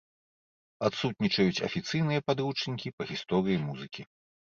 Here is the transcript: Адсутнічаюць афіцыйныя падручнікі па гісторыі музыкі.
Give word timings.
Адсутнічаюць 0.89 1.63
афіцыйныя 1.69 2.25
падручнікі 2.33 2.87
па 2.99 3.03
гісторыі 3.15 3.65
музыкі. 3.71 4.13